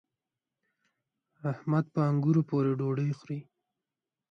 [1.51, 3.39] احمد په انګورو پورې ډوډۍ خوري.